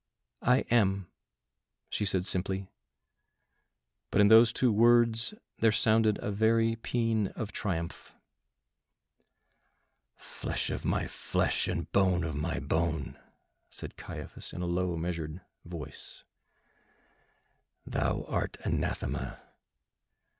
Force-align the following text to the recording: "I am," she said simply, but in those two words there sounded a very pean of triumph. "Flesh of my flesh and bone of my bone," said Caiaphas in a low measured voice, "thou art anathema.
"I 0.41 0.61
am," 0.71 1.11
she 1.87 2.05
said 2.05 2.25
simply, 2.25 2.71
but 4.09 4.19
in 4.19 4.29
those 4.29 4.51
two 4.51 4.71
words 4.71 5.35
there 5.59 5.71
sounded 5.71 6.17
a 6.23 6.31
very 6.31 6.75
pean 6.75 7.27
of 7.35 7.51
triumph. 7.51 8.15
"Flesh 10.15 10.71
of 10.71 10.83
my 10.83 11.05
flesh 11.05 11.67
and 11.67 11.91
bone 11.91 12.23
of 12.23 12.33
my 12.33 12.59
bone," 12.59 13.19
said 13.69 13.95
Caiaphas 13.95 14.53
in 14.53 14.63
a 14.63 14.65
low 14.65 14.95
measured 14.97 15.41
voice, 15.65 16.23
"thou 17.85 18.23
art 18.23 18.57
anathema. 18.61 19.39